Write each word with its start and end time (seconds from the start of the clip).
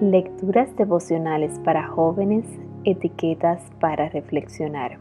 Lecturas 0.00 0.76
devocionales 0.76 1.58
para 1.60 1.88
jóvenes, 1.88 2.44
etiquetas 2.84 3.62
para 3.80 4.10
reflexionar. 4.10 4.98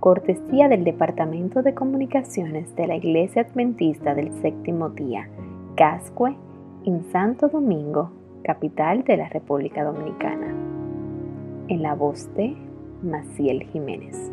Cortesía 0.00 0.68
del 0.68 0.82
Departamento 0.82 1.60
de 1.62 1.74
Comunicaciones 1.74 2.74
de 2.74 2.86
la 2.86 2.96
Iglesia 2.96 3.42
Adventista 3.42 4.14
del 4.14 4.32
Séptimo 4.40 4.88
Día, 4.88 5.28
Cascue, 5.76 6.34
en 6.86 7.04
Santo 7.12 7.48
Domingo, 7.48 8.10
capital 8.44 9.04
de 9.04 9.18
la 9.18 9.28
República 9.28 9.84
Dominicana. 9.84 10.54
En 11.68 11.82
la 11.82 11.94
voz 11.94 12.34
de 12.34 12.56
Maciel 13.02 13.64
Jiménez. 13.64 14.32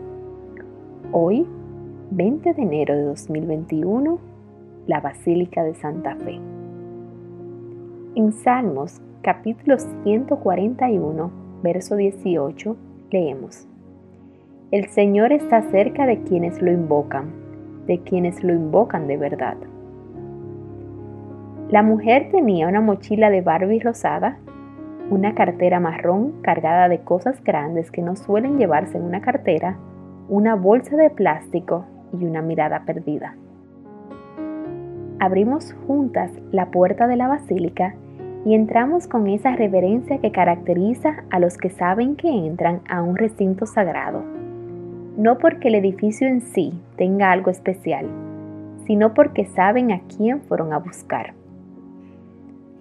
Hoy, 1.12 1.46
20 2.12 2.54
de 2.54 2.62
enero 2.62 2.96
de 2.96 3.04
2021, 3.04 4.20
la 4.88 5.02
Basílica 5.02 5.66
de 5.66 5.76
Santa 5.76 6.16
Fe. 6.16 6.40
En 8.16 8.32
Salmos 8.32 9.02
capítulo 9.22 9.78
141, 9.78 11.32
verso 11.62 11.98
18, 11.98 12.78
leemos. 13.12 13.68
El 14.72 14.88
Señor 14.88 15.34
está 15.34 15.62
cerca 15.64 16.06
de 16.06 16.24
quienes 16.24 16.62
lo 16.62 16.72
invocan, 16.72 17.26
de 17.86 18.00
quienes 18.00 18.42
lo 18.46 18.54
invocan 18.54 19.08
de 19.08 19.18
verdad. 19.18 19.58
La 21.70 21.84
mujer 21.84 22.30
tenía 22.32 22.70
una 22.70 22.80
mochila 22.80 23.30
de 23.30 23.42
Barbie 23.42 23.82
rosada, 23.82 24.38
una 25.10 25.36
cartera 25.36 25.82
marrón 25.82 26.42
cargada 26.42 26.88
de 26.88 27.00
cosas 27.00 27.44
grandes 27.44 27.92
que 27.92 28.02
no 28.02 28.16
suelen 28.16 28.58
llevarse 28.58 28.98
en 28.98 29.04
una 29.04 29.20
cartera, 29.20 29.76
una 30.30 30.56
bolsa 30.56 30.96
de 30.96 31.10
plástico 31.10 31.84
y 32.18 32.24
una 32.24 32.42
mirada 32.42 32.86
perdida. 32.86 33.36
Abrimos 35.20 35.76
juntas 35.86 36.32
la 36.52 36.68
puerta 36.68 37.06
de 37.06 37.18
la 37.18 37.28
basílica 37.28 37.96
y 38.46 38.56
entramos 38.56 39.08
con 39.08 39.28
esa 39.28 39.56
reverencia 39.56 40.20
que 40.20 40.32
caracteriza 40.32 41.24
a 41.30 41.40
los 41.40 41.58
que 41.58 41.70
saben 41.70 42.16
que 42.16 42.30
entran 42.30 42.82
a 42.90 43.02
un 43.02 43.18
recinto 43.18 43.66
sagrado. 43.66 44.24
No 45.18 45.38
porque 45.38 45.68
el 45.68 45.76
edificio 45.76 46.28
en 46.28 46.42
sí 46.42 46.74
tenga 46.96 47.32
algo 47.32 47.52
especial, 47.52 48.08
sino 48.86 49.14
porque 49.14 49.46
saben 49.46 49.92
a 49.92 50.02
quién 50.16 50.42
fueron 50.42 50.72
a 50.74 50.80
buscar. 50.80 51.34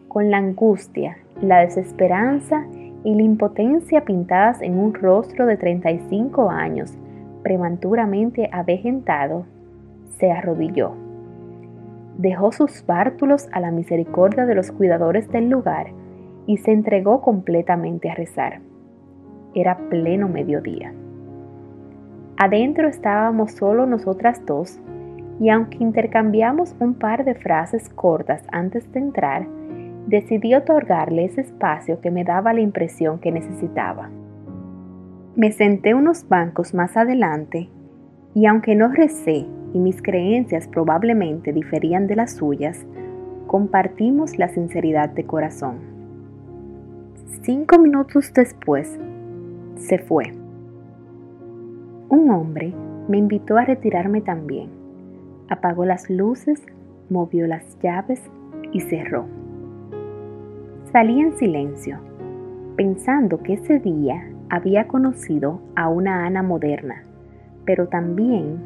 Con 0.07 0.31
la 0.31 0.39
angustia, 0.39 1.19
la 1.43 1.61
desesperanza 1.61 2.65
y 3.05 3.15
la 3.15 3.23
impotencia 3.23 4.05
pintadas 4.05 4.63
en 4.63 4.79
un 4.79 4.95
rostro 4.95 5.47
de 5.47 5.57
35 5.57 6.51
años, 6.51 6.97
prematuramente 7.43 8.49
avejentado, 8.53 9.45
se 10.19 10.31
arrodilló 10.31 11.08
dejó 12.19 12.53
sus 12.53 12.85
bártulos 12.85 13.49
a 13.53 13.61
la 13.61 13.71
misericordia 13.71 14.45
de 14.45 14.55
los 14.55 14.71
cuidadores 14.73 15.31
del 15.31 15.49
lugar 15.49 15.87
y 16.47 16.59
se 16.59 16.73
entregó 16.73 17.23
completamente 17.23 18.11
a 18.11 18.15
rezar. 18.15 18.61
Era 19.55 19.79
pleno 19.89 20.29
mediodía. 20.29 20.93
Adentro 22.37 22.89
estábamos 22.89 23.53
solo 23.53 23.87
nosotras 23.87 24.45
dos 24.45 24.79
y 25.41 25.51
aunque 25.51 25.79
intercambiamos 25.79 26.75
un 26.81 26.95
par 26.95 27.25
de 27.25 27.35
frases 27.35 27.89
cortas 27.89 28.43
antes 28.51 28.91
de 28.93 28.99
entrar, 28.99 29.47
decidí 30.07 30.55
otorgarle 30.55 31.25
ese 31.25 31.43
espacio 31.43 32.01
que 32.01 32.11
me 32.11 32.25
daba 32.25 32.53
la 32.53 32.61
impresión 32.61 33.21
que 33.21 33.31
necesitaba. 33.31 34.11
Me 35.37 35.53
senté 35.53 35.95
unos 35.95 36.29
bancos 36.29 36.75
más 36.75 36.97
adelante 36.97 37.69
y 38.39 38.47
aunque 38.47 38.77
no 38.77 38.87
recé 38.87 39.47
y 39.75 39.81
mis 39.81 40.01
creencias 40.01 40.69
probablemente 40.69 41.53
diferían 41.53 42.07
de 42.07 42.15
las 42.15 42.37
suyas, 42.37 42.87
compartimos 43.49 44.39
la 44.39 44.47
sinceridad 44.47 45.09
de 45.09 45.25
corazón. 45.25 45.79
Cinco 47.43 47.81
minutos 47.81 48.33
después, 48.33 48.97
se 49.75 49.99
fue. 49.99 50.33
Un 52.11 52.31
hombre 52.31 52.73
me 53.09 53.19
invitó 53.19 53.57
a 53.57 53.65
retirarme 53.65 54.21
también. 54.21 54.71
Apagó 55.49 55.85
las 55.85 56.09
luces, 56.09 56.65
movió 57.11 57.49
las 57.49 57.77
llaves 57.81 58.23
y 58.73 58.83
cerró. 58.83 59.27
Salí 60.93 61.21
en 61.21 61.37
silencio, 61.39 61.99
pensando 62.77 63.43
que 63.43 63.55
ese 63.55 63.81
día 63.81 64.31
había 64.49 64.87
conocido 64.87 65.61
a 65.75 65.89
una 65.89 66.25
Ana 66.25 66.45
moderna, 66.45 67.03
pero 67.69 67.87
también 67.87 68.59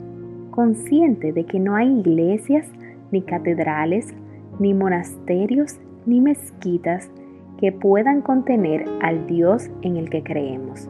consciente 0.53 1.33
de 1.33 1.45
que 1.45 1.59
no 1.59 1.75
hay 1.75 1.89
iglesias, 1.89 2.71
ni 3.11 3.23
catedrales, 3.23 4.15
ni 4.61 4.75
monasterios, 4.75 5.81
ni 6.07 6.21
mezquitas 6.21 7.11
que 7.59 7.73
puedan 7.73 8.21
contener 8.21 8.85
al 9.03 9.27
Dios 9.27 9.69
en 9.83 9.97
el 9.97 10.09
que 10.09 10.23
creemos. 10.23 10.89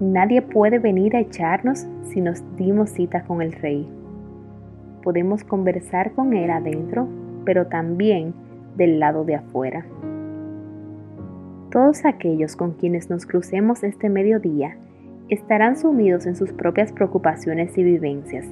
Nadie 0.00 0.40
puede 0.40 0.78
venir 0.78 1.14
a 1.14 1.20
echarnos 1.20 1.86
si 2.04 2.22
nos 2.22 2.42
dimos 2.56 2.88
cita 2.88 3.22
con 3.24 3.42
el 3.42 3.52
Rey. 3.52 3.86
Podemos 5.02 5.44
conversar 5.44 6.12
con 6.12 6.32
Él 6.32 6.50
adentro, 6.50 7.06
pero 7.44 7.66
también 7.66 8.32
del 8.78 8.98
lado 8.98 9.26
de 9.26 9.34
afuera. 9.34 9.84
Todos 11.70 12.06
aquellos 12.06 12.56
con 12.56 12.72
quienes 12.72 13.10
nos 13.10 13.26
crucemos 13.26 13.84
este 13.84 14.08
mediodía 14.08 14.78
estarán 15.28 15.76
sumidos 15.76 16.26
en 16.26 16.36
sus 16.36 16.52
propias 16.52 16.92
preocupaciones 16.92 17.76
y 17.76 17.82
vivencias 17.82 18.46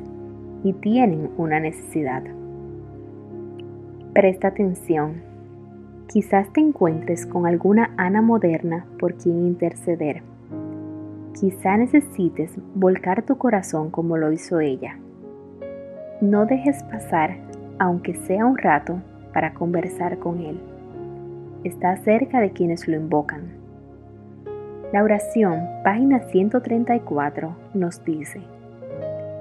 y 0.63 0.73
tienen 0.75 1.31
una 1.37 1.59
necesidad. 1.61 2.23
Presta 4.13 4.49
atención. 4.49 5.23
Quizás 6.09 6.53
te 6.53 6.61
encuentres 6.61 7.27
con 7.27 7.47
alguna 7.47 7.93
Ana 7.97 8.23
moderna 8.23 8.87
por 8.99 9.15
quien 9.15 9.47
interceder. 9.47 10.23
Quizá 11.39 11.77
necesites 11.77 12.53
volcar 12.75 13.23
tu 13.23 13.37
corazón 13.37 13.91
como 13.91 14.17
lo 14.17 14.33
hizo 14.33 14.61
ella. 14.61 14.99
No 16.21 16.47
dejes 16.47 16.83
pasar, 16.85 17.37
aunque 17.79 18.15
sea 18.15 18.47
un 18.47 18.57
rato, 18.57 19.03
para 19.35 19.53
conversar 19.53 20.19
con 20.19 20.41
él. 20.41 20.59
Está 21.65 21.97
cerca 21.99 22.41
de 22.41 22.51
quienes 22.51 22.89
lo 22.89 22.97
invocan 22.97 23.66
la 24.97 25.05
oración, 25.05 25.61
página 25.85 26.21
134, 26.21 27.55
nos 27.75 28.03
dice, 28.03 28.41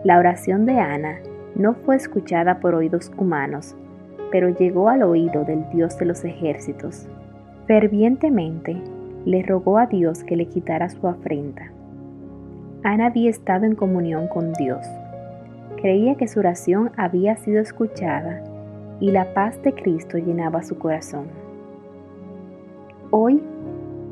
La 0.03 0.19
oración 0.19 0.65
de 0.65 0.77
Ana 0.81 1.19
no 1.55 1.75
fue 1.75 1.95
escuchada 1.95 2.59
por 2.59 2.75
oídos 2.75 3.09
humanos, 3.17 3.73
pero 4.31 4.49
llegó 4.49 4.89
al 4.89 5.01
oído 5.03 5.45
del 5.45 5.63
Dios 5.69 5.97
de 5.97 6.07
los 6.07 6.25
ejércitos. 6.25 7.07
Fervientemente 7.67 8.75
le 9.23 9.43
rogó 9.43 9.77
a 9.77 9.85
Dios 9.85 10.25
que 10.25 10.35
le 10.35 10.47
quitara 10.47 10.89
su 10.89 11.07
afrenta. 11.07 11.71
Ana 12.83 13.05
había 13.05 13.29
estado 13.29 13.63
en 13.63 13.75
comunión 13.75 14.27
con 14.27 14.51
Dios. 14.51 14.85
Creía 15.77 16.15
que 16.15 16.27
su 16.27 16.39
oración 16.39 16.91
había 16.97 17.37
sido 17.37 17.61
escuchada 17.61 18.43
y 18.99 19.11
la 19.11 19.33
paz 19.33 19.61
de 19.63 19.73
Cristo 19.73 20.17
llenaba 20.17 20.63
su 20.63 20.77
corazón. 20.77 21.27
Hoy 23.09 23.41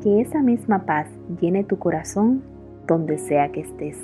que 0.04 0.20
esa 0.20 0.42
misma 0.42 0.84
paz 0.84 1.08
llene 1.40 1.64
tu 1.64 1.78
corazón 1.78 2.42
donde 2.86 3.16
sea 3.16 3.50
que 3.50 3.60
estés. 3.60 3.96